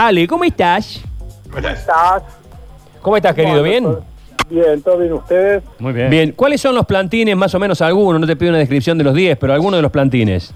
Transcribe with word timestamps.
Ale, 0.00 0.28
¿cómo 0.28 0.44
estás? 0.44 1.00
¿Cómo 1.50 1.66
estás? 1.66 2.22
¿Cómo 3.02 3.16
estás, 3.16 3.34
querido? 3.34 3.64
¿Bien? 3.64 3.84
Bien, 4.48 4.80
¿todo 4.80 4.98
bien 4.98 5.12
ustedes? 5.12 5.64
Muy 5.80 5.92
bien. 5.92 6.08
Bien. 6.08 6.32
¿Cuáles 6.36 6.60
son 6.60 6.76
los 6.76 6.86
plantines, 6.86 7.36
más 7.36 7.52
o 7.56 7.58
menos 7.58 7.82
algunos? 7.82 8.20
No 8.20 8.24
te 8.28 8.36
pido 8.36 8.50
una 8.50 8.58
descripción 8.60 8.96
de 8.96 9.02
los 9.02 9.12
10, 9.12 9.38
pero 9.38 9.52
algunos 9.52 9.78
de 9.78 9.82
los 9.82 9.90
plantines. 9.90 10.54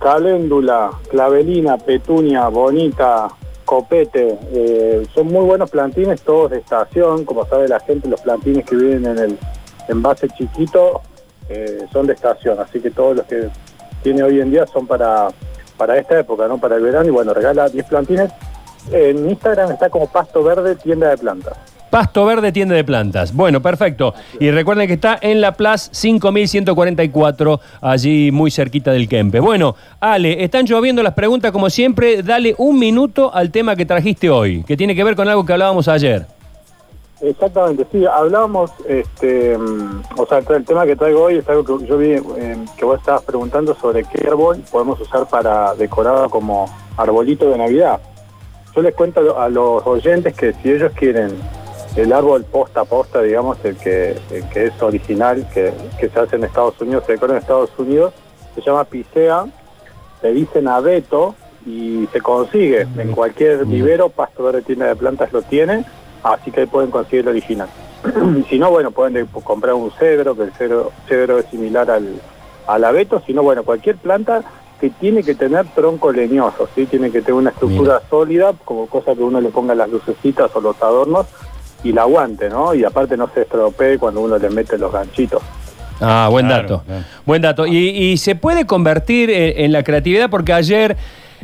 Caléndula, 0.00 0.90
clavelina, 1.08 1.78
petunia, 1.78 2.48
bonita, 2.48 3.28
copete. 3.64 4.36
eh, 4.52 5.06
son 5.14 5.28
muy 5.28 5.44
buenos 5.44 5.70
plantines, 5.70 6.22
todos 6.22 6.50
de 6.50 6.58
estación. 6.58 7.24
Como 7.24 7.46
sabe 7.46 7.68
la 7.68 7.78
gente, 7.78 8.08
los 8.08 8.20
plantines 8.22 8.64
que 8.66 8.74
vienen 8.74 9.06
en 9.06 9.18
el 9.18 9.38
envase 9.86 10.26
chiquito 10.30 11.00
eh, 11.48 11.86
son 11.92 12.08
de 12.08 12.14
estación. 12.14 12.58
Así 12.58 12.80
que 12.80 12.90
todos 12.90 13.18
los 13.18 13.26
que 13.26 13.50
tiene 14.02 14.24
hoy 14.24 14.40
en 14.40 14.50
día 14.50 14.66
son 14.66 14.88
para, 14.88 15.28
para 15.76 15.96
esta 15.96 16.18
época, 16.18 16.48
¿no? 16.48 16.58
Para 16.58 16.74
el 16.74 16.82
verano. 16.82 17.06
Y 17.06 17.10
bueno, 17.12 17.32
regala 17.32 17.68
10 17.68 17.86
plantines. 17.86 18.32
En 18.92 19.30
Instagram 19.30 19.72
está 19.72 19.88
como 19.88 20.06
Pasto 20.08 20.42
Verde, 20.42 20.76
tienda 20.76 21.10
de 21.10 21.18
plantas. 21.18 21.56
Pasto 21.90 22.24
Verde, 22.24 22.52
tienda 22.52 22.76
de 22.76 22.84
plantas. 22.84 23.34
Bueno, 23.34 23.60
perfecto. 23.60 24.14
Y 24.38 24.50
recuerden 24.50 24.86
que 24.86 24.94
está 24.94 25.18
en 25.20 25.40
la 25.40 25.52
Plaza 25.52 25.90
5144, 25.92 27.60
allí 27.80 28.30
muy 28.30 28.50
cerquita 28.50 28.92
del 28.92 29.08
Kempe. 29.08 29.40
Bueno, 29.40 29.74
Ale, 29.98 30.44
están 30.44 30.66
lloviendo 30.66 31.02
las 31.02 31.14
preguntas 31.14 31.50
como 31.50 31.68
siempre. 31.68 32.22
Dale 32.22 32.54
un 32.58 32.78
minuto 32.78 33.34
al 33.34 33.50
tema 33.50 33.74
que 33.74 33.84
trajiste 33.86 34.30
hoy, 34.30 34.62
que 34.62 34.76
tiene 34.76 34.94
que 34.94 35.02
ver 35.02 35.16
con 35.16 35.28
algo 35.28 35.44
que 35.44 35.52
hablábamos 35.52 35.88
ayer. 35.88 36.26
Exactamente, 37.20 37.86
sí, 37.92 38.06
hablábamos, 38.06 38.70
este, 38.88 39.58
mm, 39.58 40.02
o 40.16 40.26
sea, 40.26 40.38
el 40.38 40.64
tema 40.64 40.86
que 40.86 40.96
traigo 40.96 41.24
hoy 41.24 41.36
es 41.36 41.48
algo 41.50 41.64
que 41.64 41.86
yo 41.86 41.98
vi 41.98 42.12
eh, 42.12 42.56
que 42.78 42.84
vos 42.86 42.98
estabas 42.98 43.22
preguntando 43.24 43.74
sobre 43.74 44.04
qué 44.04 44.26
árbol 44.26 44.62
podemos 44.70 44.98
usar 45.00 45.26
para 45.28 45.74
decorar 45.74 46.30
como 46.30 46.64
arbolito 46.96 47.50
de 47.50 47.58
Navidad. 47.58 48.00
Yo 48.74 48.82
les 48.82 48.94
cuento 48.94 49.20
a 49.20 49.22
lo- 49.22 49.40
a 49.40 49.48
los 49.48 49.86
oyentes 49.86 50.34
que 50.34 50.52
si 50.54 50.70
ellos 50.72 50.92
quieren 50.94 51.32
el 51.96 52.12
árbol 52.12 52.44
posta 52.44 52.82
a 52.82 52.84
posta, 52.84 53.20
digamos, 53.22 53.58
el 53.64 53.76
que, 53.76 54.16
el 54.30 54.48
que 54.50 54.66
es 54.66 54.82
original, 54.82 55.46
que, 55.52 55.72
que 55.98 56.08
se 56.08 56.20
hace 56.20 56.36
en 56.36 56.44
Estados 56.44 56.80
Unidos, 56.80 57.02
se 57.04 57.12
decora 57.12 57.32
en 57.32 57.38
Estados 57.40 57.70
Unidos, 57.78 58.14
se 58.54 58.60
llama 58.60 58.84
Picea, 58.84 59.44
le 60.22 60.32
dicen 60.32 60.68
abeto 60.68 61.34
y 61.66 62.06
se 62.12 62.20
consigue 62.20 62.86
en 62.96 63.10
cualquier 63.12 63.64
vivero, 63.66 64.08
Pasto 64.08 64.44
Verde 64.44 64.62
Tienda 64.62 64.86
de 64.86 64.94
Plantas 64.96 65.32
lo 65.32 65.42
tiene, 65.42 65.84
así 66.22 66.52
que 66.52 66.60
ahí 66.60 66.66
pueden 66.66 66.90
conseguir 66.92 67.22
el 67.22 67.28
original. 67.28 67.68
y 68.38 68.44
si 68.44 68.58
no, 68.58 68.70
bueno, 68.70 68.92
pueden 68.92 69.14
de- 69.14 69.26
comprar 69.42 69.74
un 69.74 69.90
cedro, 69.92 70.36
que 70.36 70.44
el 70.44 70.52
cedro, 70.52 70.92
cedro 71.08 71.38
es 71.40 71.46
similar 71.46 71.90
al, 71.90 72.20
al 72.68 72.84
abeto, 72.84 73.20
si 73.26 73.34
no, 73.34 73.42
bueno, 73.42 73.64
cualquier 73.64 73.96
planta 73.96 74.42
que 74.80 74.90
tiene 74.90 75.22
que 75.22 75.34
tener 75.34 75.66
tronco 75.74 76.10
leñoso, 76.12 76.68
¿sí? 76.74 76.86
tiene 76.86 77.10
que 77.10 77.20
tener 77.20 77.34
una 77.34 77.50
estructura 77.50 78.00
sólida, 78.08 78.52
como 78.64 78.86
cosa 78.86 79.14
que 79.14 79.22
uno 79.22 79.40
le 79.40 79.50
ponga 79.50 79.74
las 79.74 79.90
lucecitas 79.90 80.50
o 80.54 80.60
los 80.60 80.80
adornos 80.82 81.26
y 81.84 81.92
la 81.92 82.02
aguante, 82.02 82.48
¿no? 82.48 82.74
Y 82.74 82.84
aparte 82.84 83.16
no 83.16 83.28
se 83.34 83.42
estropee 83.42 83.98
cuando 83.98 84.20
uno 84.20 84.38
le 84.38 84.50
mete 84.50 84.78
los 84.78 84.92
ganchitos. 84.92 85.42
Ah, 86.00 86.28
buen 86.30 86.46
Claro, 86.46 86.62
dato. 86.62 86.82
claro. 86.86 87.04
Buen 87.26 87.42
dato. 87.42 87.66
Y, 87.66 87.76
y 87.76 88.16
se 88.16 88.34
puede 88.34 88.66
convertir 88.66 89.28
en, 89.30 89.64
en 89.64 89.72
la 89.72 89.82
creatividad 89.82 90.30
porque 90.30 90.52
ayer 90.54 90.96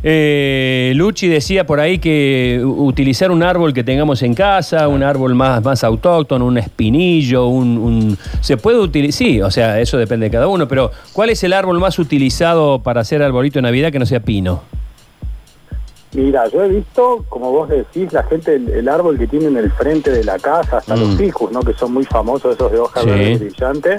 eh, 0.09 0.93
Luchi 0.95 1.27
decía 1.27 1.67
por 1.67 1.81
ahí 1.81 1.99
que 1.99 2.63
utilizar 2.65 3.33
un 3.33 3.43
árbol 3.43 3.75
que 3.75 3.83
tengamos 3.83 4.23
en 4.23 4.35
casa, 4.35 4.87
un 4.87 5.03
árbol 5.03 5.35
más, 5.35 5.65
más 5.65 5.83
autóctono, 5.83 6.47
un 6.47 6.59
espinillo, 6.59 7.49
un, 7.49 7.77
un- 7.77 8.19
se 8.41 8.57
puede 8.57 8.79
utilizar, 8.79 9.19
sí, 9.27 9.43
o 9.43 9.51
sea, 9.51 9.81
eso 9.81 9.99
depende 9.99 10.27
de 10.27 10.31
cada 10.31 10.47
uno, 10.47 10.69
pero 10.69 10.93
¿cuál 11.13 11.31
es 11.31 11.43
el 11.43 11.53
árbol 11.53 11.81
más 11.81 11.99
utilizado 11.99 12.79
para 12.79 13.01
hacer 13.01 13.21
arbolito 13.21 13.59
de 13.59 13.63
Navidad 13.63 13.91
que 13.91 13.99
no 13.99 14.07
sea 14.07 14.21
pino? 14.21 14.63
Mira, 16.13 16.49
yo 16.53 16.63
he 16.63 16.69
visto, 16.69 17.25
como 17.29 17.51
vos 17.51 17.69
decís, 17.69 18.13
la 18.13 18.23
gente, 18.23 18.55
el, 18.55 18.69
el 18.69 18.89
árbol 18.89 19.19
que 19.19 19.27
tiene 19.27 19.47
en 19.47 19.57
el 19.57 19.71
frente 19.73 20.11
de 20.13 20.23
la 20.25 20.39
casa, 20.39 20.79
hasta 20.79 20.95
Mm. 20.97 21.01
los 21.01 21.17
ficus, 21.17 21.51
¿no? 21.51 21.61
Que 21.61 21.75
son 21.75 21.93
muy 21.93 22.05
famosos, 22.05 22.55
esos 22.55 22.71
de 22.73 22.79
hoja 22.79 23.01
Sí. 23.01 23.07
verde 23.09 23.37
brillante. 23.39 23.97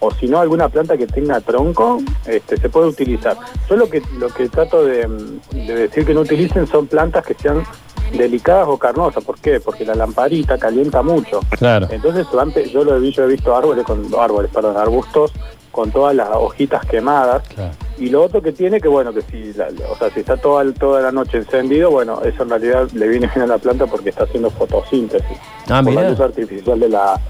O 0.00 0.10
si 0.12 0.26
no, 0.28 0.38
alguna 0.40 0.68
planta 0.68 0.96
que 0.96 1.06
tenga 1.06 1.40
tronco, 1.40 1.98
este, 2.26 2.56
se 2.56 2.68
puede 2.70 2.88
utilizar. 2.88 3.36
Yo 3.68 3.76
lo 3.76 3.88
que, 3.90 4.02
lo 4.18 4.28
que 4.28 4.48
trato 4.48 4.82
de, 4.84 5.06
de 5.52 5.74
decir 5.74 6.06
que 6.06 6.14
no 6.14 6.20
utilicen 6.22 6.66
son 6.66 6.86
plantas 6.86 7.24
que 7.24 7.34
sean 7.34 7.62
delicadas 8.16 8.66
o 8.68 8.78
carnosas. 8.78 9.22
¿Por 9.22 9.38
qué? 9.38 9.60
Porque 9.60 9.84
la 9.84 9.94
lamparita 9.94 10.58
calienta 10.58 11.02
mucho. 11.02 11.40
Claro. 11.58 11.86
Entonces, 11.90 12.26
antes, 12.38 12.70
yo 12.72 12.82
lo 12.82 12.96
he 12.96 13.00
visto, 13.00 13.20
yo 13.22 13.28
he 13.28 13.32
visto 13.32 13.54
árboles 13.54 13.84
con 13.84 14.04
árboles, 14.18 14.50
perdón, 14.52 14.76
arbustos 14.76 15.32
con 15.70 15.90
todas 15.92 16.16
las 16.16 16.28
hojitas 16.32 16.84
quemadas. 16.86 17.46
Claro. 17.48 17.72
Y 17.98 18.08
lo 18.08 18.24
otro 18.24 18.40
que 18.42 18.52
tiene 18.52 18.80
que 18.80 18.88
bueno 18.88 19.12
que 19.12 19.20
si 19.22 19.52
la- 19.52 19.68
o 19.92 19.96
sea 19.96 20.10
si 20.10 20.20
está 20.20 20.36
toda 20.38 20.64
toda 20.72 21.00
la 21.02 21.12
noche 21.12 21.36
encendido, 21.38 21.90
bueno, 21.90 22.20
eso 22.24 22.42
en 22.42 22.48
realidad 22.48 22.88
le 22.94 23.06
viene 23.06 23.28
bien 23.32 23.42
a 23.44 23.46
la 23.46 23.58
planta 23.58 23.86
porque 23.86 24.08
está 24.08 24.24
haciendo 24.24 24.50
fotosíntesis 24.50 25.36
Ah, 25.68 25.80
por 25.84 25.92
la 25.92 26.08
luz 26.10 26.18
artificial 26.20 26.80
de 26.80 26.88
la 26.88 27.20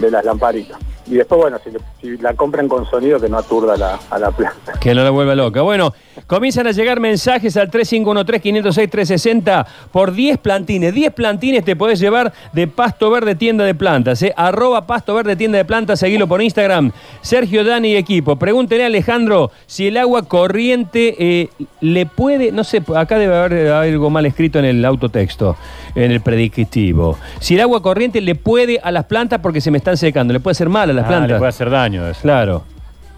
de 0.00 0.10
las 0.10 0.24
lamparitas. 0.24 0.78
Y 1.10 1.14
después 1.14 1.40
bueno, 1.40 1.58
si, 2.02 2.16
la 2.18 2.34
compran 2.34 2.68
con 2.68 2.84
sonido 2.88 3.18
que 3.18 3.28
no 3.28 3.38
aturda 3.38 3.98
a 4.10 4.18
la 4.18 4.30
planta. 4.30 4.72
Que 4.80 4.94
no 4.94 5.02
la 5.02 5.10
vuelva 5.10 5.34
loca. 5.34 5.62
Bueno, 5.62 5.94
comienzan 6.26 6.66
a 6.66 6.72
llegar 6.72 7.00
mensajes 7.00 7.56
al 7.56 7.70
3513-506-360 7.70 9.66
por 9.90 10.12
10 10.12 10.38
plantines. 10.38 10.92
10 10.92 11.14
plantines 11.14 11.64
te 11.64 11.76
podés 11.76 11.98
llevar 11.98 12.32
de 12.52 12.68
Pasto 12.68 13.10
Verde 13.10 13.34
Tienda 13.34 13.64
de 13.64 13.74
Plantas. 13.74 14.22
¿eh? 14.22 14.34
Arroba 14.36 14.86
Pasto 14.86 15.14
Verde 15.14 15.36
Tienda 15.36 15.56
de 15.58 15.64
Plantas, 15.64 16.00
seguilo 16.00 16.28
por 16.28 16.42
Instagram. 16.42 16.92
Sergio 17.22 17.64
Dani 17.64 17.92
y 17.92 17.96
equipo. 17.96 18.36
Pregúntele 18.36 18.82
a 18.84 18.86
Alejandro 18.86 19.50
si 19.66 19.86
el 19.88 19.96
agua 19.96 20.22
corriente 20.22 21.16
eh, 21.18 21.48
le 21.80 22.06
puede, 22.06 22.52
no 22.52 22.64
sé, 22.64 22.82
acá 22.94 23.18
debe 23.18 23.36
haber 23.36 23.72
algo 23.72 24.10
mal 24.10 24.26
escrito 24.26 24.58
en 24.58 24.66
el 24.66 24.84
autotexto, 24.84 25.56
en 25.94 26.10
el 26.10 26.20
predictivo. 26.20 27.18
Si 27.40 27.54
el 27.54 27.62
agua 27.62 27.82
corriente 27.82 28.20
le 28.20 28.34
puede 28.34 28.78
a 28.82 28.90
las 28.90 29.06
plantas 29.06 29.40
porque 29.40 29.60
se 29.60 29.70
me 29.70 29.78
están 29.78 29.96
secando, 29.96 30.32
le 30.32 30.40
puede 30.40 30.52
hacer 30.52 30.68
mal 30.68 30.90
a 30.90 30.92
las 30.98 31.04
Ah, 31.06 31.08
plantas. 31.08 31.30
le 31.30 31.38
puede 31.38 31.48
hacer 31.48 31.70
daño 31.70 32.06
eso. 32.08 32.20
Claro. 32.22 32.62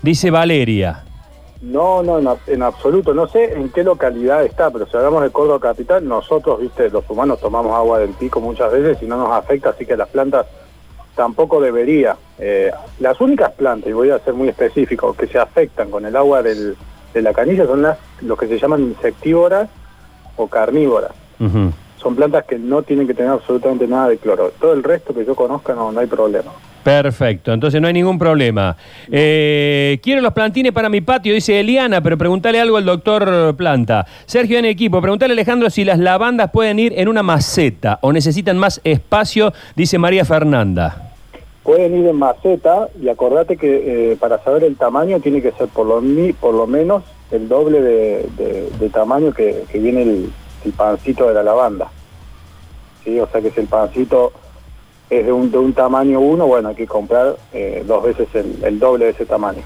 Dice 0.03 0.31
Valeria. 0.31 1.03
No, 1.63 2.03
no, 2.03 2.19
en, 2.19 2.29
en 2.47 2.63
absoluto. 2.63 3.13
No 3.13 3.29
sé 3.29 3.53
en 3.53 3.69
qué 3.69 3.85
localidad 3.85 4.45
está, 4.45 4.71
pero 4.71 4.87
si 4.87 4.97
hablamos 4.97 5.23
de 5.23 5.31
Córdoba 5.31 5.61
Capital, 5.61 6.07
nosotros, 6.09 6.59
viste, 6.61 6.89
los 6.91 7.05
humanos 7.11 7.39
tomamos 7.41 7.75
agua 7.77 7.99
del 7.99 8.11
pico 8.11 8.41
muchas 8.41 8.73
veces 8.73 9.03
y 9.03 9.07
no 9.07 9.17
nos 9.19 9.31
afecta, 9.33 9.71
así 9.71 9.85
que 9.85 9.95
las 9.97 10.09
plantas 10.09 10.47
tampoco 11.15 11.61
debería. 11.61 12.17
Eh, 12.39 12.71
las 13.01 13.21
únicas 13.21 13.51
plantas, 13.53 13.91
y 13.91 13.93
voy 13.93 14.09
a 14.11 14.19
ser 14.21 14.33
muy 14.33 14.49
específico, 14.49 15.13
que 15.15 15.27
se 15.27 15.39
afectan 15.39 15.91
con 15.91 16.07
el 16.07 16.17
agua 16.17 16.43
del- 16.43 16.77
de 17.13 17.21
la 17.23 17.33
canilla 17.35 17.67
son 17.67 17.83
las 17.83 17.99
los 18.23 18.39
que 18.39 18.47
se 18.47 18.59
llaman 18.59 18.81
insectívoras 18.83 19.69
o 20.37 20.47
carnívoras. 20.47 21.11
Son 21.97 22.15
plantas 22.17 22.45
que 22.45 22.59
no 22.59 22.83
tienen 22.83 23.07
que 23.07 23.13
tener 23.15 23.33
absolutamente 23.33 23.87
nada 23.87 24.09
de 24.09 24.17
cloro. 24.17 24.53
Todo 24.59 24.73
el 24.73 24.83
resto 24.83 25.13
que 25.13 25.25
yo 25.27 25.35
conozca 25.35 25.75
no, 25.75 25.93
no 25.93 26.01
hay 26.01 26.07
problema. 26.07 26.53
Perfecto, 26.83 27.53
entonces 27.53 27.81
no 27.81 27.89
hay 27.89 27.93
ningún 27.93 28.19
problema. 28.19 28.77
Eh, 29.11 29.99
quiero 30.03 30.23
los 30.23 30.33
plantines 30.33 30.73
para 30.73 30.89
mi 30.89 31.03
patio, 31.03 31.35
dice 31.35 31.61
Eliana, 31.61 32.01
pero 32.01 32.17
preguntale 32.17 32.59
algo 32.59 32.79
al 32.79 32.87
doctor 32.87 33.55
Planta. 33.55 34.07
Sergio 34.25 34.59
en 34.59 34.65
equipo, 34.65 35.01
preguntale 35.03 35.33
a 35.33 35.35
Alejandro 35.35 35.69
si 35.69 35.85
las 35.85 35.99
lavandas 35.99 36.51
pueden 36.51 36.79
ir 36.79 36.95
en 36.99 37.09
una 37.09 37.23
maceta 37.23 37.99
o 38.01 38.13
necesitan 38.13 38.57
más 38.57 38.81
espacio, 38.83 39.53
dice 39.77 39.99
María 39.99 40.25
Fernanda. 40.25 41.13
Pueden 41.63 41.99
ir 41.99 42.07
en 42.07 42.17
maceta 42.17 42.89
y 43.01 43.11
acordate 43.11 43.59
que 43.59 44.13
eh, 44.13 44.17
para 44.17 44.43
saber 44.43 44.65
el 44.65 44.77
tamaño 44.77 45.21
tiene 45.21 45.43
que 45.43 45.53
ser 45.53 45.69
por 45.69 45.87
lo, 45.87 46.03
por 46.41 46.55
lo 46.55 46.67
menos 46.67 47.03
el 47.31 47.47
doble 47.49 47.81
de, 47.83 48.91
tamaño 48.93 49.33
que, 49.33 49.65
viene 49.75 50.03
el, 50.03 50.33
el 50.65 50.73
pancito 50.73 51.29
de 51.29 51.35
la 51.35 51.43
lavanda. 51.43 51.91
¿Sí? 53.05 53.21
O 53.21 53.27
sea 53.29 53.43
que 53.43 53.51
si 53.51 53.61
el 53.61 53.67
pancito 53.67 54.33
es 55.11 55.27
de 55.27 55.33
un, 55.33 55.51
de 55.51 55.59
un 55.59 55.73
tamaño 55.73 56.21
uno, 56.21 56.47
bueno, 56.47 56.69
hay 56.69 56.75
que 56.77 56.87
comprar 56.87 57.37
eh, 57.53 57.85
dos 57.87 58.05
veces 58.05 58.29
el, 58.35 58.57
el 58.65 58.79
doble 58.79 59.07
de 59.07 59.11
ese 59.11 59.27
tamaño. 59.27 59.61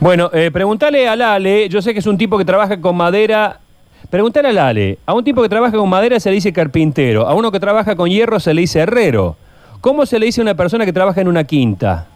Bueno, 0.00 0.30
eh, 0.32 0.50
preguntale 0.52 1.08
a 1.08 1.16
Lale, 1.16 1.68
yo 1.68 1.80
sé 1.80 1.92
que 1.92 2.00
es 2.00 2.06
un 2.06 2.18
tipo 2.18 2.36
que 2.36 2.44
trabaja 2.44 2.80
con 2.80 2.96
madera. 2.96 3.60
Preguntale 4.10 4.48
a 4.48 4.52
Lale, 4.52 4.98
a 5.06 5.14
un 5.14 5.24
tipo 5.24 5.42
que 5.42 5.48
trabaja 5.48 5.76
con 5.76 5.88
madera 5.88 6.18
se 6.20 6.28
le 6.30 6.36
dice 6.36 6.52
carpintero, 6.52 7.26
a 7.26 7.34
uno 7.34 7.50
que 7.50 7.60
trabaja 7.60 7.96
con 7.96 8.08
hierro 8.08 8.40
se 8.40 8.54
le 8.54 8.62
dice 8.62 8.80
herrero. 8.80 9.36
¿Cómo 9.80 10.06
se 10.06 10.18
le 10.18 10.26
dice 10.26 10.40
a 10.40 10.42
una 10.42 10.54
persona 10.54 10.84
que 10.84 10.92
trabaja 10.92 11.20
en 11.20 11.28
una 11.28 11.44
quinta? 11.44 12.06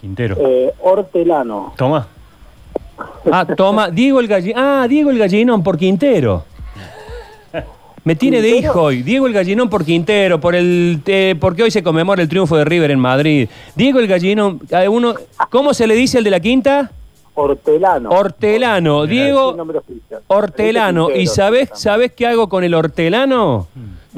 Quintero. 0.00 0.36
Eh, 0.38 0.72
hortelano. 0.80 1.72
Toma. 1.76 2.06
Ah, 3.30 3.46
toma, 3.56 3.90
Diego 3.90 4.20
el 4.20 4.28
gallinón. 4.28 4.62
Ah, 4.62 4.86
Diego 4.88 5.10
el 5.10 5.18
gallinón 5.18 5.62
por 5.62 5.76
Quintero. 5.76 6.44
Me 8.04 8.14
tiene 8.14 8.42
de 8.42 8.50
hijo 8.50 8.82
hoy. 8.82 9.02
Diego 9.02 9.26
el 9.26 9.32
gallinón 9.32 9.68
por 9.70 9.84
Quintero, 9.84 10.38
por 10.38 10.54
el, 10.54 11.00
eh, 11.06 11.34
porque 11.40 11.62
hoy 11.62 11.70
se 11.70 11.82
conmemora 11.82 12.20
el 12.22 12.28
triunfo 12.28 12.56
de 12.56 12.64
River 12.64 12.90
en 12.90 12.98
Madrid. 13.00 13.48
Diego 13.74 13.98
el 13.98 14.06
gallinón, 14.06 14.60
a 14.72 14.88
uno, 14.90 15.14
¿cómo 15.50 15.72
se 15.72 15.86
le 15.86 15.94
dice 15.94 16.18
el 16.18 16.24
de 16.24 16.30
la 16.30 16.40
quinta? 16.40 16.90
Hortelano. 17.36 18.10
Hortelano. 18.10 19.06
Diego. 19.06 19.56
Hortelano. 20.28 21.10
¿Y 21.10 21.26
sabes, 21.26 21.70
sabes 21.74 22.12
qué 22.12 22.26
hago 22.26 22.48
con 22.48 22.62
el 22.62 22.74
hortelano? 22.74 23.66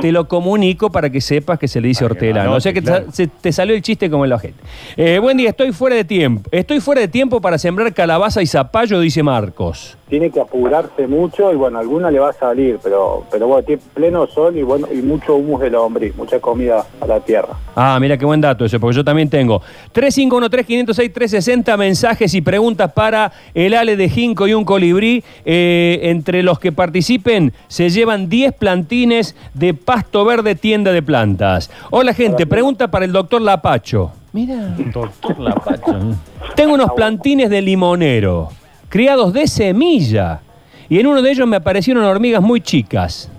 Te 0.01 0.13
lo 0.13 0.29
comunico 0.29 0.91
para 0.91 1.09
que 1.09 1.23
sepas 1.23 1.59
que 1.59 1.69
se 1.69 1.81
le 1.81 1.89
dice 1.89 2.05
hortelano. 2.05 2.53
o 2.53 2.61
sea 2.61 2.75
que 2.75 2.83
te- 2.83 3.29
te 3.29 3.53
salió 3.53 3.75
el 3.75 3.81
chiste 3.81 4.11
como 4.11 4.27
el 4.27 4.33
ojete. 4.33 4.55
Eh, 4.99 5.19
buen 5.19 5.39
día, 5.39 5.49
estoy 5.49 5.73
fuera 5.73 5.97
de 5.97 6.05
tiempo. 6.05 6.51
Estoy 6.53 6.81
fuera 6.81 7.01
de 7.01 7.09
tiempo 7.09 7.41
para 7.41 7.57
sembrar 7.57 7.95
calabaza 7.95 8.43
y 8.43 8.47
zapallo, 8.47 9.01
dice 9.01 9.23
Marcos. 9.23 9.97
Tiene 10.09 10.31
que 10.31 10.41
apurarse 10.41 11.07
mucho 11.07 11.53
y 11.53 11.57
bueno, 11.57 11.79
alguna 11.79 12.11
le 12.11 12.19
va 12.19 12.31
a 12.31 12.33
salir, 12.33 12.79
pero 12.83 13.25
pero 13.31 13.49
bueno, 13.49 13.65
tiene 13.65 13.83
pleno 13.93 14.27
sol 14.27 14.57
y 14.57 14.63
bueno 14.63 14.87
y 14.93 14.97
mucho 15.03 15.35
humus 15.35 15.61
de 15.61 15.71
lombriz, 15.71 16.15
mucha 16.17 16.39
comida 16.41 16.87
a 17.01 17.07
la 17.07 17.21
tierra. 17.21 17.55
Ah, 17.75 17.99
mira 18.01 18.17
qué 18.17 18.25
buen 18.25 18.41
dato 18.41 18.65
ese, 18.65 18.79
porque 18.79 18.97
yo 18.97 19.05
también 19.05 19.29
tengo 19.29 19.61
351-3506-360 19.95 21.77
mensajes 21.77 22.35
y 22.35 22.41
preguntas 22.41 22.93
para 22.93 23.33
el 23.55 23.75
Ale 23.75 23.97
de 23.97 24.09
Jinco 24.09 24.47
y 24.47 24.55
un 24.55 24.65
colibrí. 24.65 25.25
Eh, 25.45 26.01
entre 26.03 26.43
los 26.43 26.59
que 26.59 26.73
participen 26.73 27.53
se 27.69 27.91
llevan 27.91 28.29
10 28.29 28.55
plantines 28.55 29.35
de 29.55 29.75
pasto 29.75 30.25
verde 30.25 30.55
tienda 30.55 30.93
de 30.93 31.03
plantas. 31.03 31.71
Hola 31.91 32.15
gente, 32.15 32.47
pregunta 32.47 32.89
para 32.89 33.05
el 33.05 33.13
doctor 33.13 33.43
Lapacho. 33.43 34.13
Mira. 34.33 34.77
Doctor 34.93 35.39
Lapacho. 35.39 35.99
Tengo 36.57 36.75
unos 36.75 36.93
plantines 36.93 37.51
de 37.51 37.63
limonero, 37.63 38.51
criados 38.89 39.33
de 39.33 39.47
semilla, 39.47 40.41
y 40.89 40.99
en 41.01 41.07
uno 41.07 41.23
de 41.23 41.31
ellos 41.33 41.47
me 41.47 41.57
aparecieron 41.57 42.05
hormigas 42.05 42.43
muy 42.43 42.61
chicas. 42.61 43.31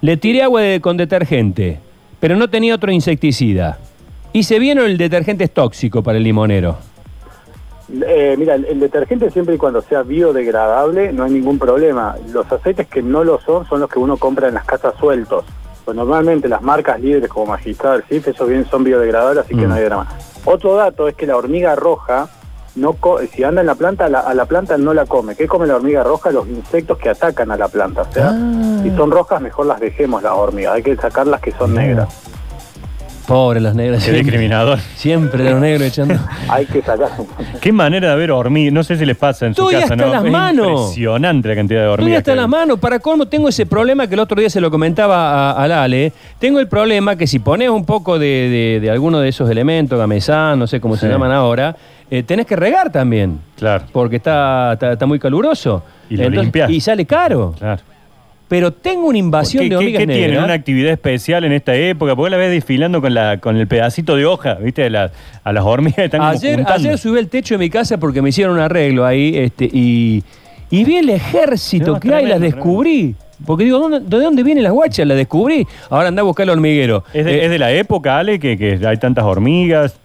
Le 0.00 0.16
tiré 0.16 0.42
agua 0.42 0.62
de- 0.62 0.80
con 0.80 0.96
detergente, 0.96 1.78
pero 2.20 2.36
no 2.36 2.48
tenía 2.48 2.74
otro 2.74 2.90
insecticida. 2.90 3.78
Hice 4.32 4.58
bien 4.58 4.78
o 4.78 4.84
el 4.84 4.96
detergente 4.96 5.44
es 5.44 5.50
tóxico 5.52 6.02
para 6.02 6.18
el 6.18 6.24
limonero. 6.24 6.78
Eh, 8.06 8.34
mira, 8.38 8.54
el, 8.54 8.64
el 8.64 8.80
detergente 8.80 9.30
siempre 9.30 9.54
y 9.56 9.58
cuando 9.58 9.82
sea 9.82 10.02
biodegradable 10.02 11.12
no 11.12 11.24
hay 11.24 11.32
ningún 11.32 11.58
problema. 11.58 12.16
Los 12.32 12.50
aceites 12.50 12.86
que 12.88 13.02
no 13.02 13.22
lo 13.22 13.38
son 13.40 13.66
son 13.68 13.80
los 13.80 13.90
que 13.90 13.98
uno 13.98 14.16
compra 14.16 14.48
en 14.48 14.54
las 14.54 14.64
casas 14.64 14.94
sueltos. 14.98 15.44
Pues 15.84 15.96
normalmente 15.96 16.48
las 16.48 16.62
marcas 16.62 16.98
líderes 17.00 17.28
como 17.28 17.46
Magistral, 17.46 18.04
CIF, 18.08 18.28
esos 18.28 18.48
bien 18.48 18.64
son 18.70 18.84
biodegradables, 18.84 19.44
así 19.44 19.54
que 19.54 19.66
Mm. 19.66 19.68
no 19.68 19.74
hay 19.74 19.84
drama. 19.84 20.08
Otro 20.44 20.74
dato 20.76 21.06
es 21.08 21.14
que 21.16 21.26
la 21.26 21.36
hormiga 21.36 21.74
roja, 21.76 22.28
no 22.74 22.94
co- 22.94 23.18
si 23.32 23.44
anda 23.44 23.60
en 23.60 23.66
la 23.66 23.74
planta, 23.74 24.06
a 24.06 24.08
la, 24.08 24.20
a 24.20 24.34
la 24.34 24.46
planta 24.46 24.78
no 24.78 24.94
la 24.94 25.06
come. 25.06 25.34
¿Qué 25.36 25.46
come 25.46 25.66
la 25.66 25.76
hormiga 25.76 26.02
roja? 26.04 26.30
Los 26.30 26.48
insectos 26.48 26.98
que 26.98 27.08
atacan 27.10 27.50
a 27.50 27.56
la 27.56 27.68
planta. 27.68 28.02
O 28.02 28.12
sea, 28.12 28.30
Ah. 28.32 28.80
si 28.82 28.90
son 28.96 29.10
rojas, 29.10 29.40
mejor 29.40 29.66
las 29.66 29.80
dejemos 29.80 30.22
las 30.22 30.32
hormigas. 30.32 30.74
Hay 30.74 30.82
que 30.82 30.96
sacar 30.96 31.26
las 31.26 31.40
que 31.40 31.52
son 31.52 31.74
No. 31.74 31.80
negras. 31.80 32.08
Pobre 33.32 33.60
los 33.60 33.74
negros. 33.74 33.98
Qué 33.98 34.10
siempre- 34.10 34.22
discriminador. 34.24 34.78
Siempre 34.94 35.50
los 35.50 35.58
negros 35.58 35.88
echando. 35.88 36.16
Hay 36.50 36.66
que 36.66 36.82
sacar. 36.82 37.08
Qué 37.62 37.72
manera 37.72 38.10
de 38.10 38.16
ver 38.16 38.30
hormigas. 38.30 38.74
No 38.74 38.84
sé 38.84 38.96
si 38.96 39.06
les 39.06 39.16
pasa 39.16 39.46
en 39.46 39.54
su 39.54 39.62
Estoy 39.62 39.80
casa, 39.80 39.94
hasta 39.94 40.04
¿no? 40.06 40.12
las 40.12 40.24
Es 40.24 40.30
manos. 40.30 40.68
Impresionante 40.90 41.48
la 41.48 41.54
cantidad 41.54 41.80
de 41.80 41.86
Estoy 41.86 41.92
hormigas. 41.94 42.18
hasta 42.18 42.32
que 42.32 42.36
las 42.36 42.48
manos. 42.48 42.78
Para 42.78 42.98
colmo, 42.98 43.26
tengo 43.26 43.48
ese 43.48 43.64
problema 43.64 44.06
que 44.06 44.14
el 44.14 44.20
otro 44.20 44.38
día 44.38 44.50
se 44.50 44.60
lo 44.60 44.70
comentaba 44.70 45.50
a- 45.52 45.64
al 45.64 45.72
Ale. 45.72 46.12
Tengo 46.38 46.60
el 46.60 46.68
problema 46.68 47.16
que 47.16 47.26
si 47.26 47.38
pones 47.38 47.70
un 47.70 47.86
poco 47.86 48.18
de, 48.18 48.26
de- 48.26 48.80
de 48.82 48.90
alguno 48.90 49.18
de 49.20 49.30
esos 49.30 49.48
elementos, 49.48 49.98
gamesán, 49.98 50.58
no 50.58 50.66
sé 50.66 50.78
cómo 50.80 50.96
se 50.96 51.08
llaman 51.08 51.32
ahora, 51.32 51.74
eh, 52.10 52.22
tenés 52.24 52.44
que 52.44 52.56
regar 52.56 52.92
también. 52.92 53.38
Claro, 53.56 53.84
Porque 53.92 54.16
está, 54.16 54.74
está, 54.74 54.92
está 54.92 55.06
muy 55.06 55.18
caluroso. 55.18 55.82
Y 56.10 56.18
lo 56.18 56.28
limpias. 56.28 56.68
Y 56.70 56.80
sale 56.82 57.06
caro. 57.06 57.54
claro. 57.58 57.80
Pero 58.52 58.70
tengo 58.70 59.06
una 59.06 59.16
invasión 59.16 59.60
¿Qué, 59.62 59.64
de 59.64 59.70
qué- 59.70 59.76
hormigas 59.76 60.00
qué 60.00 60.06
tienen? 60.06 60.26
negras. 60.28 60.44
¿Una 60.44 60.52
actividad 60.52 60.92
especial 60.92 61.44
en 61.44 61.52
esta 61.52 61.74
época? 61.74 62.14
Porque 62.14 62.28
la 62.32 62.36
ves 62.36 62.50
desfilando 62.50 63.00
con, 63.00 63.14
la, 63.14 63.38
con 63.38 63.56
el 63.56 63.66
pedacito 63.66 64.14
de 64.14 64.26
hoja, 64.26 64.54
¿viste? 64.56 64.90
La- 64.90 65.10
a 65.42 65.52
las 65.54 65.64
hormigas 65.64 66.00
están 66.00 66.20
Ayer, 66.20 66.62
ayer 66.66 66.98
subí 66.98 67.18
el 67.18 67.28
techo 67.28 67.54
de 67.54 67.58
mi 67.58 67.70
casa 67.70 67.96
porque 67.96 68.20
me 68.20 68.28
hicieron 68.28 68.56
un 68.56 68.60
arreglo 68.60 69.06
ahí 69.06 69.38
este, 69.38 69.64
y, 69.72 70.22
y 70.70 70.84
vi 70.84 70.96
el 70.98 71.08
ejército 71.08 71.92
No, 71.92 72.00
que 72.00 72.12
hay, 72.12 72.26
las 72.26 72.40
descubrí. 72.40 73.14
Porque 73.46 73.64
digo, 73.64 73.78
¿dónde- 73.78 74.00
¿de 74.00 74.22
dónde 74.22 74.42
vienen 74.42 74.64
las 74.64 74.72
guachas? 74.74 75.06
Las 75.06 75.16
descubrí. 75.16 75.66
Ahora 75.88 76.08
anda 76.08 76.20
a 76.20 76.24
buscar 76.24 76.44
el 76.44 76.50
hormiguero. 76.50 77.04
¿Es 77.14 77.24
de, 77.24 77.34
Eh, 77.38 77.44
es 77.46 77.50
de 77.50 77.58
la 77.58 77.72
época, 77.72 78.18
Ale, 78.18 78.38
que, 78.38 78.58
que 78.58 78.78
hay 78.86 78.98
tantas 78.98 79.24
hormigas? 79.24 79.96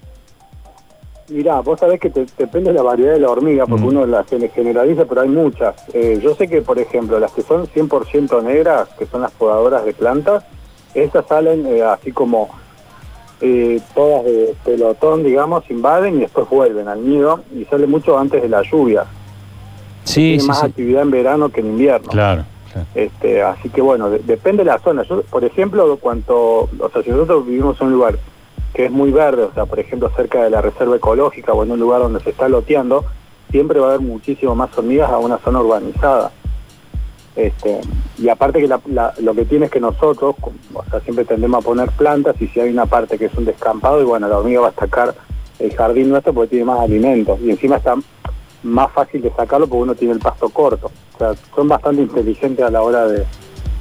Mirá, 1.30 1.60
vos 1.60 1.78
sabés 1.80 2.00
que 2.00 2.10
te- 2.10 2.26
depende 2.38 2.70
de 2.72 2.76
la 2.78 2.84
variedad 2.84 3.12
de 3.14 3.20
la 3.20 3.30
hormiga, 3.30 3.66
porque 3.66 3.84
Mm. 3.84 3.88
uno 3.88 4.06
las 4.06 4.26
gene- 4.28 4.48
generaliza, 4.50 5.04
pero 5.06 5.22
hay 5.22 5.28
muchas. 5.30 5.76
Eh, 5.94 6.20
yo 6.24 6.34
sé 6.36 6.48
que, 6.48 6.62
por 6.62 6.80
ejemplo, 6.80 7.20
las 7.20 7.32
que 7.34 7.42
son 7.42 7.68
100% 7.68 8.42
negras, 8.42 8.88
que 8.98 9.06
son 9.08 9.22
las 9.22 9.32
podadoras 9.32 9.84
de 9.84 9.94
plantas, 9.94 10.46
estas 10.94 11.26
salen 11.28 11.66
eh, 11.68 11.84
así 11.84 12.12
como 12.12 12.50
eh, 13.42 13.80
todas 13.94 14.24
de 14.26 14.56
pelotón, 14.66 15.24
digamos, 15.24 15.70
invaden 15.70 16.16
y 16.16 16.20
después 16.22 16.50
vuelven 16.50 16.88
al 16.88 17.08
nido 17.08 17.42
y 17.56 17.66
salen 17.66 17.88
mucho 17.92 18.18
antes 18.18 18.42
de 18.42 18.50
la 18.50 18.64
lluvia. 18.64 19.06
sí, 20.06 20.22
Tiene 20.22 20.40
sí, 20.40 20.48
más 20.48 20.60
sí. 20.62 20.66
actividad 20.68 21.02
en 21.04 21.12
verano 21.12 21.50
que 21.50 21.60
en 21.60 21.68
invierno. 21.68 22.08
Claro. 22.08 22.46
claro. 22.72 22.88
Este, 22.96 23.44
así 23.44 23.70
que 23.70 23.82
bueno, 23.82 24.10
de- 24.10 24.20
depende 24.20 24.64
de 24.64 24.72
la 24.72 24.80
zona. 24.80 25.04
Yo, 25.04 25.22
por 25.24 25.44
ejemplo, 25.44 25.98
cuanto, 25.98 26.62
o 26.80 26.90
sea, 26.92 27.04
si 27.04 27.10
nosotros 27.12 27.46
vivimos 27.46 27.80
en 27.82 27.88
un 27.88 27.94
lugar 27.94 28.18
que 28.78 28.86
es 28.86 28.92
muy 28.92 29.10
verde, 29.10 29.42
o 29.42 29.54
sea, 29.56 29.66
por 29.66 29.80
ejemplo, 29.80 30.12
cerca 30.16 30.44
de 30.44 30.52
la 30.52 30.62
reserva 30.62 30.96
ecológica 30.96 31.52
o 31.52 31.64
en 31.64 31.72
un 31.72 31.80
lugar 31.80 32.00
donde 32.00 32.20
se 32.20 32.30
está 32.30 32.48
loteando, 32.48 33.06
siempre 33.50 33.80
va 33.80 33.88
a 33.88 33.90
haber 33.96 34.02
muchísimo 34.02 34.54
más 34.54 34.78
hormigas 34.78 35.10
a 35.10 35.18
una 35.18 35.40
zona 35.40 35.62
urbanizada. 35.62 36.32
Este, 37.36 37.82
y 38.20 38.30
aparte 38.30 38.60
que 38.60 38.68
lo 38.68 39.34
que 39.34 39.46
tiene 39.46 39.66
es 39.66 39.72
que 39.72 39.80
nosotros, 39.80 40.36
o 40.76 40.84
sea, 40.92 41.00
siempre 41.00 41.26
tendemos 41.26 41.64
a 41.64 41.66
poner 41.66 41.90
plantas 41.90 42.40
y 42.40 42.48
si 42.50 42.60
hay 42.60 42.70
una 42.70 42.86
parte 42.86 43.18
que 43.18 43.26
es 43.26 43.34
un 43.34 43.46
descampado, 43.46 44.00
y 44.00 44.06
bueno, 44.06 44.28
la 44.28 44.38
hormiga 44.38 44.62
va 44.62 44.68
a 44.68 44.70
atacar 44.70 45.16
el 45.58 45.76
jardín 45.76 46.10
nuestro 46.10 46.34
porque 46.34 46.52
tiene 46.52 46.66
más 46.66 46.80
alimentos 46.80 47.40
y 47.42 47.50
encima 47.50 47.78
está 47.78 47.96
más 48.62 48.92
fácil 48.92 49.24
de 49.24 49.32
sacarlo 49.32 49.66
porque 49.66 49.82
uno 49.82 49.96
tiene 49.96 50.14
el 50.14 50.20
pasto 50.20 50.50
corto. 50.50 50.92
O 51.16 51.18
sea, 51.18 51.34
son 51.56 51.68
bastante 51.68 52.04
inteligentes 52.04 52.64
a 52.64 52.70
la 52.70 52.84
hora 52.84 53.08
de, 53.08 53.26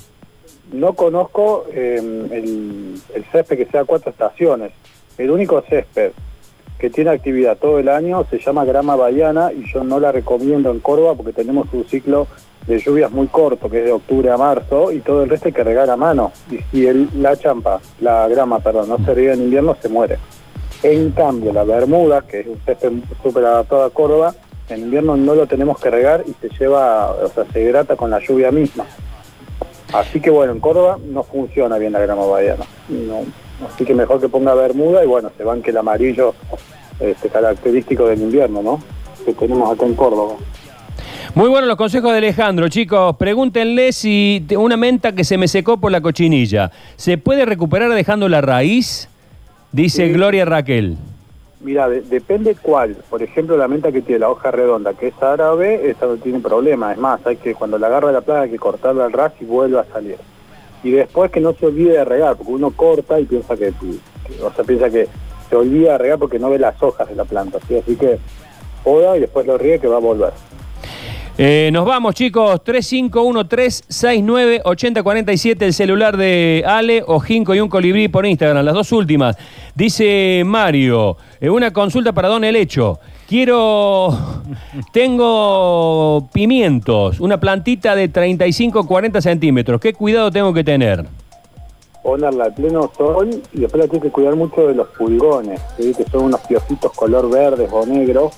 No 0.72 0.94
conozco 0.94 1.66
eh, 1.72 1.98
el, 2.32 3.24
césped 3.32 3.58
que 3.58 3.66
sea 3.66 3.86
cuatro 3.86 4.12
estaciones. 4.12 4.72
El 5.18 5.32
único 5.32 5.62
césped 5.62 6.12
que 6.80 6.90
tiene 6.90 7.12
actividad 7.12 7.58
todo 7.58 7.78
el 7.80 7.90
año 7.90 8.26
se 8.30 8.40
llama 8.40 8.66
grama 8.66 8.96
bahiana 8.96 9.52
y 9.54 9.72
yo 9.72 9.84
no 9.84 10.00
la 10.00 10.12
recomiendo 10.12 10.72
en 10.72 10.80
Córdoba 10.80 11.16
porque 11.16 11.34
tenemos 11.34 11.68
un 11.74 11.86
ciclo 11.86 12.28
de 12.66 12.80
lluvias 12.80 13.12
muy 13.12 13.28
corto, 13.28 13.70
que 13.70 13.80
es 13.80 13.86
de 13.86 13.92
octubre 13.92 14.30
a 14.30 14.38
marzo, 14.38 14.92
y 14.92 15.00
todo 15.00 15.24
el 15.24 15.30
resto 15.30 15.48
hay 15.48 15.54
que 15.54 15.64
regar 15.64 15.90
a 15.90 15.98
mano. 15.98 16.32
Y 16.50 16.58
si 16.72 16.88
la 17.18 17.36
champa, 17.36 17.82
la 18.00 18.28
grama, 18.28 18.60
perdón, 18.60 18.90
no 18.90 18.98
se 19.04 19.14
riega 19.14 19.34
en 19.34 19.44
invierno, 19.44 19.76
se 19.82 19.90
muere. 19.90 20.18
En 20.84 21.12
cambio, 21.12 21.54
la 21.54 21.64
bermuda, 21.64 22.22
que 22.22 22.42
es 22.42 22.48
un 22.48 22.60
césped 22.66 22.92
súper 23.22 23.46
adaptado 23.46 23.84
a 23.84 23.90
Córdoba, 23.90 24.34
en 24.70 24.82
invierno 24.82 25.18
no 25.18 25.36
lo 25.36 25.48
tenemos 25.48 25.80
que 25.80 25.90
regar 25.90 26.24
y 26.26 26.34
se 26.42 26.50
lleva, 26.58 27.12
o 27.12 27.28
sea, 27.30 27.46
se 27.52 27.62
hidrata 27.62 27.96
con 27.96 28.10
la 28.10 28.20
lluvia 28.20 28.52
misma. 28.52 28.86
Así 29.94 30.20
que 30.22 30.30
bueno, 30.30 30.54
en 30.54 30.60
Córdoba 30.60 30.98
no 31.06 31.24
funciona 31.24 31.78
bien 31.78 31.94
la 31.94 32.00
grama 32.00 32.26
bahiana. 32.26 32.64
No. 32.90 33.22
Así 33.68 33.86
que 33.86 33.94
mejor 33.94 34.20
que 34.20 34.30
ponga 34.30 34.54
bermuda 34.56 35.04
y 35.04 35.08
bueno, 35.08 35.32
se 35.38 35.44
banque 35.44 35.70
el 35.72 35.78
amarillo 35.78 36.34
este, 37.00 37.30
característico 37.30 38.08
del 38.08 38.22
invierno, 38.22 38.62
¿no? 38.64 38.82
Que 39.26 39.34
tenemos 39.34 39.72
acá 39.72 39.86
en 39.86 39.96
Córdoba. 39.96 40.36
Muy 41.36 41.48
buenos 41.50 41.68
los 41.68 41.78
consejos 41.78 42.12
de 42.12 42.18
Alejandro, 42.18 42.68
chicos. 42.70 43.16
Pregúntenle 43.18 43.94
si 43.94 44.46
una 44.58 44.76
menta 44.78 45.14
que 45.14 45.24
se 45.24 45.38
me 45.38 45.48
secó 45.48 45.78
por 45.78 45.92
la 45.92 46.02
cochinilla, 46.02 46.72
¿se 46.98 47.18
puede 47.18 47.46
recuperar 47.46 47.92
dejando 47.94 48.28
la 48.28 48.42
raíz? 48.42 49.08
Dice 49.72 50.08
Sí. 50.08 50.14
Gloria 50.14 50.44
Raquel. 50.46 50.98
Mira, 51.64 51.88
de- 51.90 52.02
depende 52.02 52.56
cuál. 52.60 52.96
Por 53.10 53.22
ejemplo, 53.22 53.56
la 53.58 53.68
menta 53.68 53.92
que 53.92 54.02
tiene 54.02 54.20
la 54.20 54.30
hoja 54.30 54.50
redonda, 54.52 54.94
que 54.94 55.08
es 55.10 55.24
árabe, 55.24 55.90
esa 55.90 56.08
no 56.08 56.18
tiene 56.18 56.40
problema. 56.40 56.92
Es 56.92 56.98
más, 56.98 57.26
hay 57.26 57.38
que 57.38 57.54
cuando 57.54 57.78
la 57.78 57.88
agarra 57.88 58.12
la 58.12 58.22
plaga 58.22 58.42
hay 58.42 58.50
que 58.52 58.58
cortarla 58.60 59.06
al 59.06 59.12
ras 59.14 59.34
y 59.40 59.46
vuelve 59.46 59.80
a 59.80 59.86
salir. 59.86 60.18
Y 60.84 60.92
después 60.92 61.30
que 61.32 61.40
no 61.40 61.54
se 61.54 61.68
olvide 61.68 61.94
de 61.94 62.06
regar, 62.06 62.36
porque 62.36 62.52
uno 62.52 62.72
corta 62.72 63.20
y 63.20 63.26
piensa 63.26 63.56
que, 63.56 63.72
o 64.42 64.52
sea, 64.52 64.64
piensa 64.66 64.90
que 64.90 65.08
se 65.50 65.56
olvida 65.56 65.92
de 65.94 65.98
regar 66.00 66.18
porque 66.20 66.40
no 66.40 66.50
ve 66.50 66.58
las 66.58 66.82
hojas 66.82 67.08
de 67.08 67.16
la 67.16 67.26
planta. 67.26 67.60
¿sí? 67.68 67.78
Así 67.78 67.96
que 67.96 68.18
poda 68.84 69.16
y 69.16 69.20
después 69.20 69.46
lo 69.46 69.58
ríe 69.60 69.80
que 69.80 69.88
va 69.88 69.98
a 69.98 70.00
volver. 70.00 70.32
Eh, 71.38 71.70
nos 71.72 71.86
vamos, 71.86 72.14
chicos. 72.14 72.62
3513-698047, 72.66 75.62
el 75.62 75.74
celular 75.74 76.18
de 76.18 76.66
Ale, 76.68 77.06
Ojinco 77.08 77.56
y 77.56 77.62
un 77.62 77.70
colibrí 77.70 78.10
por 78.10 78.26
Instagram. 78.26 78.66
Las 78.66 78.74
dos 78.74 78.92
últimas. 78.92 79.38
Dice 79.74 80.44
Mario, 80.46 81.16
eh, 81.40 81.50
una 81.50 81.72
consulta 81.72 82.12
para 82.12 82.28
Don 82.28 82.44
Helecho. 82.44 83.00
Quiero. 83.28 84.42
Tengo 84.92 86.28
pimientos, 86.34 87.22
una 87.22 87.40
plantita 87.40 87.96
de 87.96 88.12
35-40 88.12 89.22
centímetros. 89.22 89.80
¿Qué 89.80 89.94
cuidado 89.94 90.30
tengo 90.32 90.54
que 90.54 90.66
tener? 90.66 91.06
Ponerla 92.04 92.46
a 92.46 92.50
pleno 92.50 92.92
sol 92.98 93.30
y 93.54 93.60
después 93.62 93.84
la 93.84 93.90
tienes 93.90 94.10
que 94.10 94.12
cuidar 94.12 94.36
mucho 94.36 94.68
de 94.68 94.76
los 94.76 94.90
pulgones, 94.90 95.62
¿sí? 95.78 95.94
que 95.94 96.04
son 96.06 96.26
unos 96.26 96.42
piojitos 96.42 96.92
color 96.94 97.30
verdes 97.30 97.70
o 97.72 97.86
negros 97.86 98.34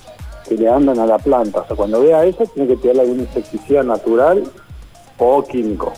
que 0.48 0.56
le 0.56 0.68
andan 0.68 0.98
a 0.98 1.06
la 1.06 1.18
planta. 1.18 1.60
O 1.60 1.66
sea, 1.66 1.76
cuando 1.76 2.02
vea 2.02 2.24
eso, 2.24 2.44
tiene 2.54 2.68
que 2.68 2.76
tirarle 2.76 3.02
algún 3.02 3.20
insecticida 3.20 3.82
natural 3.82 4.44
o 5.18 5.42
químico. 5.44 5.92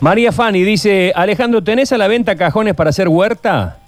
María 0.00 0.32
Fanny 0.32 0.62
dice: 0.62 1.12
Alejandro, 1.14 1.62
¿tenés 1.62 1.92
a 1.92 1.98
la 1.98 2.08
venta 2.08 2.36
cajones 2.36 2.74
para 2.74 2.90
hacer 2.90 3.08
huerta? 3.08 3.78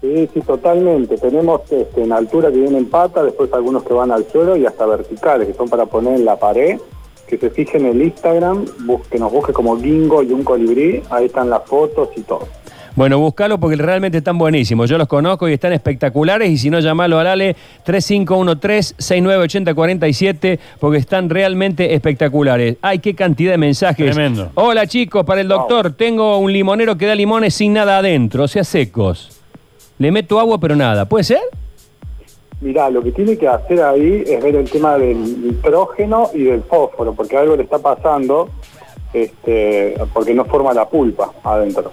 Sí, 0.00 0.28
sí, 0.32 0.40
totalmente. 0.40 1.16
Tenemos 1.16 1.62
este, 1.70 2.02
en 2.02 2.12
altura 2.12 2.50
que 2.50 2.58
vienen 2.58 2.88
pata, 2.88 3.22
después 3.22 3.52
algunos 3.52 3.82
que 3.82 3.94
van 3.94 4.12
al 4.12 4.26
suelo 4.30 4.56
y 4.56 4.66
hasta 4.66 4.86
verticales, 4.86 5.48
que 5.48 5.54
son 5.54 5.68
para 5.68 5.86
poner 5.86 6.14
en 6.14 6.24
la 6.24 6.36
pared. 6.36 6.78
Que 7.26 7.38
se 7.38 7.50
fije 7.50 7.78
en 7.78 7.86
el 7.86 8.00
Instagram, 8.02 8.66
que 9.10 9.18
nos 9.18 9.32
busque 9.32 9.52
como 9.52 9.76
Gingo 9.80 10.22
y 10.22 10.32
un 10.32 10.44
colibrí, 10.44 11.02
ahí 11.10 11.24
están 11.26 11.50
las 11.50 11.64
fotos 11.64 12.10
y 12.14 12.20
todo. 12.20 12.46
Bueno, 12.96 13.18
buscalo 13.18 13.60
porque 13.60 13.76
realmente 13.76 14.18
están 14.18 14.36
buenísimos. 14.38 14.88
Yo 14.88 14.96
los 14.96 15.06
conozco 15.06 15.46
y 15.50 15.52
están 15.52 15.74
espectaculares. 15.74 16.50
Y 16.50 16.56
si 16.56 16.70
no, 16.70 16.80
llamalo 16.80 17.18
al 17.18 17.26
Ale 17.26 17.54
3513-698047 17.84 20.58
porque 20.80 20.96
están 20.96 21.28
realmente 21.28 21.94
espectaculares. 21.94 22.78
Ay, 22.80 23.00
qué 23.00 23.14
cantidad 23.14 23.52
de 23.52 23.58
mensajes. 23.58 24.14
Tremendo. 24.14 24.48
Hola 24.54 24.86
chicos, 24.86 25.26
para 25.26 25.42
el 25.42 25.48
doctor, 25.48 25.92
tengo 25.92 26.38
un 26.38 26.50
limonero 26.50 26.96
que 26.96 27.04
da 27.04 27.14
limones 27.14 27.54
sin 27.54 27.74
nada 27.74 27.98
adentro, 27.98 28.44
o 28.44 28.48
sea, 28.48 28.64
secos. 28.64 29.42
Le 29.98 30.10
meto 30.10 30.40
agua 30.40 30.58
pero 30.58 30.74
nada. 30.74 31.04
¿Puede 31.04 31.24
ser? 31.24 31.40
Mirá, 32.62 32.88
lo 32.88 33.02
que 33.02 33.12
tiene 33.12 33.36
que 33.36 33.46
hacer 33.46 33.82
ahí 33.82 34.24
es 34.26 34.42
ver 34.42 34.56
el 34.56 34.70
tema 34.70 34.96
del 34.96 35.46
nitrógeno 35.46 36.30
y 36.32 36.44
del 36.44 36.62
fósforo, 36.62 37.12
porque 37.12 37.36
algo 37.36 37.56
le 37.56 37.64
está 37.64 37.78
pasando, 37.78 38.48
este, 39.12 39.96
porque 40.14 40.32
no 40.32 40.46
forma 40.46 40.72
la 40.72 40.88
pulpa 40.88 41.30
adentro. 41.44 41.90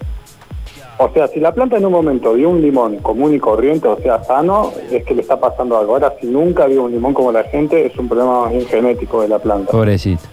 O 0.98 1.10
sea, 1.12 1.28
si 1.28 1.40
la 1.40 1.54
planta 1.54 1.78
en 1.78 1.86
un 1.86 1.92
momento 1.92 2.36
dio 2.36 2.50
un 2.50 2.62
limón 2.62 2.98
común 2.98 3.34
y 3.34 3.40
corriente, 3.40 3.88
o 3.88 3.98
sea, 4.00 4.24
sano, 4.24 4.72
es 4.92 5.04
que 5.04 5.16
le 5.16 5.22
está 5.22 5.40
pasando 5.40 5.78
algo. 5.78 5.94
Ahora, 5.94 6.14
si 6.22 6.28
nunca 6.28 6.68
dio 6.68 6.84
un 6.84 6.92
limón 6.92 7.14
como 7.14 7.32
la 7.32 7.44
gente, 7.44 7.86
es 7.86 7.98
un 7.98 8.08
problema 8.08 8.50
bien 8.50 8.66
genético 8.66 9.22
de 9.22 9.28
la 9.28 9.40
planta. 9.40 9.72
Pobrecito. 9.72 10.24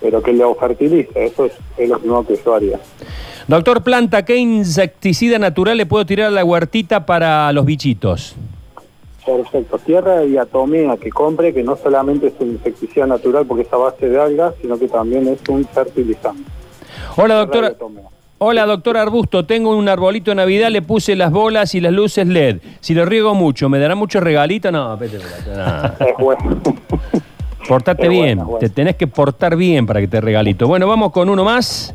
Pero 0.00 0.20
que 0.20 0.32
lo 0.32 0.54
fertilice, 0.56 1.10
eso 1.14 1.44
es, 1.44 1.52
es 1.76 1.88
lo 1.88 1.98
primero 1.98 2.26
que 2.26 2.36
yo 2.44 2.54
haría. 2.54 2.80
Doctor 3.46 3.82
Planta, 3.82 4.24
¿qué 4.24 4.36
insecticida 4.36 5.38
natural 5.38 5.76
le 5.76 5.86
puedo 5.86 6.04
tirar 6.06 6.28
a 6.28 6.30
la 6.30 6.44
huertita 6.44 7.06
para 7.06 7.52
los 7.52 7.64
bichitos? 7.64 8.34
Perfecto. 9.24 9.78
Tierra 9.78 10.18
de 10.18 10.26
diatomea 10.26 10.96
que 10.96 11.10
compre, 11.10 11.54
que 11.54 11.62
no 11.62 11.76
solamente 11.76 12.28
es 12.28 12.34
un 12.40 12.50
insecticida 12.50 13.06
natural 13.06 13.46
porque 13.46 13.62
es 13.62 13.72
a 13.72 13.76
base 13.76 14.08
de 14.08 14.20
algas, 14.20 14.54
sino 14.60 14.76
que 14.78 14.88
también 14.88 15.28
es 15.28 15.38
un 15.48 15.64
fertilizante. 15.64 16.42
Hola, 17.16 17.36
doctora. 17.36 17.74
Hola, 18.44 18.66
doctor 18.66 18.96
Arbusto. 18.96 19.44
Tengo 19.44 19.70
un 19.76 19.88
arbolito 19.88 20.32
de 20.32 20.34
Navidad, 20.34 20.68
le 20.68 20.82
puse 20.82 21.14
las 21.14 21.30
bolas 21.30 21.76
y 21.76 21.80
las 21.80 21.92
luces 21.92 22.26
LED. 22.26 22.58
Si 22.80 22.92
lo 22.92 23.04
riego 23.04 23.36
mucho, 23.36 23.68
¿me 23.68 23.78
dará 23.78 23.94
mucho 23.94 24.18
regalito? 24.18 24.72
No, 24.72 24.96
vete, 24.96 25.18
vete, 25.18 25.56
no. 25.56 26.06
Es 26.08 26.16
bueno. 26.18 26.60
Portate 27.68 28.02
Es 28.02 28.08
bien. 28.08 28.38
bueno, 28.38 28.44
bueno. 28.46 28.58
Te 28.58 28.68
tenés 28.68 28.96
que 28.96 29.06
portar 29.06 29.54
bien 29.54 29.86
para 29.86 30.00
que 30.00 30.08
te 30.08 30.20
regalito. 30.20 30.66
Bueno, 30.66 30.88
vamos 30.88 31.12
con 31.12 31.28
uno 31.28 31.44
más. 31.44 31.94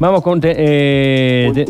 Vamos 0.00 0.20
con. 0.22 0.40
eh. 0.42 1.64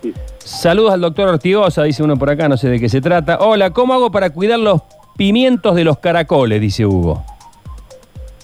Sí. 0.00 0.14
saludos 0.38 0.94
al 0.94 1.02
doctor 1.02 1.28
Ortigosa, 1.28 1.82
dice 1.82 2.02
uno 2.02 2.16
por 2.16 2.30
acá, 2.30 2.48
no 2.48 2.56
sé 2.56 2.70
de 2.70 2.80
qué 2.80 2.88
se 2.88 3.02
trata. 3.02 3.36
Hola, 3.40 3.68
¿cómo 3.68 3.92
hago 3.92 4.10
para 4.10 4.30
cuidar 4.30 4.60
los 4.60 4.80
pimientos 5.18 5.74
de 5.76 5.84
los 5.84 5.98
caracoles? 5.98 6.58
Dice 6.58 6.86
Hugo. 6.86 7.22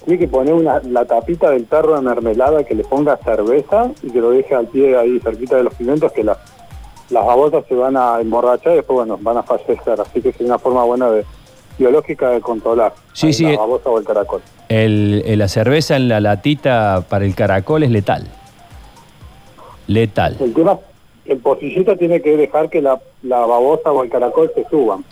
Tiene 0.05 0.19
que 0.19 0.29
poner 0.29 0.53
una, 0.55 0.81
la 0.81 1.05
tapita 1.07 1.51
del 1.51 1.67
tarro 1.67 1.95
de 1.95 2.03
mermelada 2.03 2.65
que 2.65 2.75
le 2.75 2.85
ponga 2.85 3.17
cerveza 3.19 3.91
y 4.03 4.11
que 4.11 4.21
lo 4.21 4.31
deje 4.31 4.55
al 4.55 4.67
pie 4.67 4.97
ahí 4.97 5.19
cerquita 5.21 5.57
de 5.57 5.65
los 5.65 5.75
pimientos 5.75 6.13
que 6.13 6.25
las 6.25 6.39
las 7.11 7.25
babosas 7.27 7.65
se 7.69 7.75
van 7.75 7.97
a 7.99 8.19
emborrachar 8.21 8.73
y 8.73 8.77
después 8.77 8.95
bueno 8.97 9.19
van 9.21 9.37
a 9.37 9.43
fallecer. 9.43 10.01
Así 10.01 10.21
que 10.23 10.31
es 10.31 10.41
una 10.41 10.59
forma 10.59 10.85
buena 10.85 11.11
de 11.11 11.25
biológica 11.79 12.31
de 12.31 12.41
controlar 12.41 12.95
Sí, 13.13 13.33
sí. 13.33 13.45
la 13.45 13.59
babosa 13.59 13.91
o 13.91 13.99
el 13.99 14.05
caracol. 14.05 14.41
El- 14.69 15.39
la 15.39 15.49
cerveza 15.49 15.97
en 15.97 16.09
la 16.09 16.21
latita 16.21 17.05
para 17.09 17.25
el 17.27 17.35
caracol 17.35 17.83
es 17.83 17.91
letal. 17.91 18.27
Letal. 19.87 20.37
El 20.41 20.55
tema, 20.55 20.79
el 21.27 21.39
pocillito 21.39 21.97
tiene 21.97 22.23
que 22.23 22.37
dejar 22.37 22.71
que 22.71 22.81
la, 22.81 22.99
la 23.23 23.41
babosa 23.41 23.93
o 23.93 24.03
el 24.03 24.11
caracol 24.11 24.51
se 24.55 24.65
suban. 24.71 25.05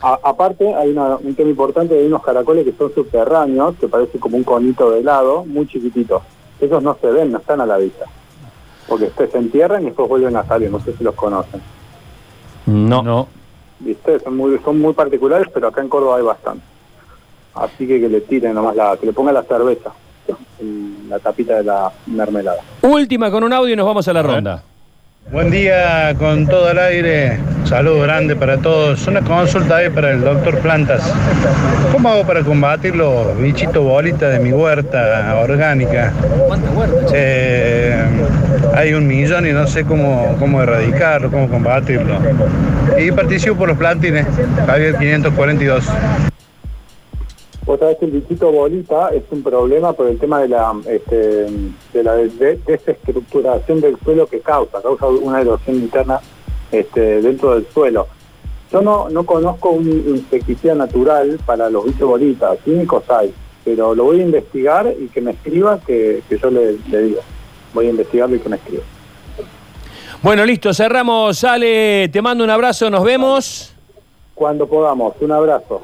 A- 0.00 0.18
aparte, 0.22 0.74
hay 0.74 0.90
una- 0.90 1.16
un 1.16 1.34
tema 1.34 1.50
importante, 1.50 1.98
hay 1.98 2.06
unos 2.06 2.22
caracoles 2.22 2.64
que 2.64 2.72
son 2.72 2.94
subterráneos, 2.94 3.74
que 3.80 3.88
parece 3.88 4.18
como 4.18 4.36
un 4.36 4.44
conito 4.44 4.90
de 4.90 5.00
helado, 5.00 5.44
muy 5.44 5.66
chiquititos. 5.66 6.22
Esos 6.60 6.82
no 6.82 6.96
se 7.00 7.08
ven, 7.08 7.32
no 7.32 7.38
están 7.38 7.60
a 7.60 7.66
la 7.66 7.76
vista. 7.78 8.04
Porque 8.88 9.10
se 9.16 9.26
se 9.28 9.38
entierran 9.38 9.82
y 9.82 9.86
después 9.86 10.08
vuelven 10.08 10.36
a 10.36 10.44
salir, 10.44 10.70
no 10.70 10.80
sé 10.80 10.94
si 10.96 11.04
los 11.04 11.14
conocen. 11.14 11.60
No. 12.66 13.02
No. 13.02 13.28
¿Viste? 13.80 14.18
Son 14.20 14.36
muy, 14.36 14.58
son 14.64 14.80
muy 14.80 14.92
particulares, 14.92 15.48
pero 15.52 15.68
acá 15.68 15.80
en 15.80 15.88
Córdoba 15.88 16.16
hay 16.16 16.22
bastante. 16.22 16.64
Así 17.54 17.86
que 17.86 18.00
que 18.00 18.08
le 18.08 18.20
tiren 18.20 18.54
nomás 18.54 18.76
la, 18.76 18.96
que 18.96 19.06
le 19.06 19.12
ponga 19.12 19.32
la 19.32 19.42
cerveza 19.42 19.90
en 20.60 21.06
la 21.08 21.18
tapita 21.18 21.56
de 21.56 21.64
la 21.64 21.90
mermelada. 22.06 22.60
Última 22.82 23.30
con 23.30 23.42
un 23.44 23.52
audio 23.52 23.72
y 23.74 23.76
nos 23.76 23.86
vamos 23.86 24.06
a 24.08 24.12
la 24.12 24.22
ronda. 24.22 24.62
Buen 25.32 25.50
día 25.50 26.14
con 26.18 26.46
todo 26.46 26.70
el 26.70 26.78
aire. 26.78 27.38
Saludo 27.68 28.00
grande 28.00 28.34
para 28.34 28.56
todos. 28.56 29.06
Una 29.06 29.20
consulta 29.22 29.76
ahí 29.76 29.90
para 29.90 30.12
el 30.12 30.22
doctor 30.22 30.58
Plantas. 30.60 31.02
¿Cómo 31.92 32.08
hago 32.08 32.24
para 32.26 32.42
combatir 32.42 32.96
los 32.96 33.36
bichitos 33.38 33.82
bolitas 33.84 34.32
de 34.32 34.38
mi 34.38 34.52
huerta 34.52 35.36
orgánica? 35.42 36.12
Eh, 37.12 38.02
hay 38.74 38.94
un 38.94 39.06
millón 39.06 39.46
y 39.46 39.52
no 39.52 39.66
sé 39.66 39.84
cómo, 39.84 40.34
cómo 40.38 40.62
erradicarlo, 40.62 41.30
cómo 41.30 41.48
combatirlo. 41.48 42.14
Y 42.98 43.12
participo 43.12 43.56
por 43.56 43.68
los 43.68 43.76
plantines. 43.78 44.26
Javier 44.66 44.96
542. 44.96 45.84
Vos 47.66 47.78
sabés 47.78 47.98
que 47.98 48.06
el 48.06 48.12
bichito 48.12 48.50
bolita 48.50 49.10
es 49.10 49.24
un 49.30 49.42
problema 49.42 49.92
por 49.92 50.06
el 50.08 50.18
tema 50.18 50.40
de 50.40 50.48
la, 50.48 50.72
este, 50.88 51.46
de 51.92 52.02
la 52.02 52.14
de- 52.14 52.58
desestructuración 52.66 53.82
del 53.82 53.98
suelo 54.02 54.26
que 54.26 54.40
causa, 54.40 54.80
causa 54.80 55.06
una 55.06 55.42
erosión 55.42 55.76
interna 55.76 56.18
este, 56.70 57.22
dentro 57.22 57.54
del 57.54 57.66
suelo. 57.72 58.06
Yo 58.70 58.82
no, 58.82 59.08
no 59.08 59.24
conozco 59.24 59.70
un 59.70 59.88
insecticida 59.88 60.74
natural 60.74 61.38
para 61.46 61.70
los 61.70 61.86
bichos 61.86 62.08
bolitas, 62.08 62.58
químicos 62.64 63.02
hay, 63.08 63.32
pero 63.64 63.94
lo 63.94 64.04
voy 64.04 64.20
a 64.20 64.24
investigar 64.24 64.92
y 64.98 65.08
que 65.08 65.20
me 65.20 65.30
escriba 65.30 65.80
que, 65.80 66.22
que 66.28 66.38
yo 66.38 66.50
le, 66.50 66.76
le 66.88 67.02
diga. 67.02 67.22
Voy 67.72 67.86
a 67.86 67.90
investigarlo 67.90 68.36
y 68.36 68.40
que 68.40 68.48
me 68.48 68.56
escriba. 68.56 68.82
Bueno, 70.22 70.44
listo, 70.44 70.74
cerramos. 70.74 71.44
Ale, 71.44 72.08
te 72.08 72.20
mando 72.20 72.42
un 72.42 72.50
abrazo, 72.50 72.90
nos 72.90 73.04
vemos. 73.04 73.72
Cuando 74.34 74.66
podamos, 74.66 75.14
un 75.20 75.32
abrazo. 75.32 75.76